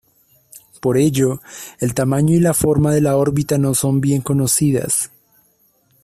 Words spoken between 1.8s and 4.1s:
tamaño y la forma de la órbita no son